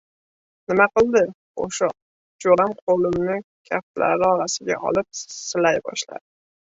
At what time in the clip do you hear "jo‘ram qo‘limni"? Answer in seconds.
2.45-3.37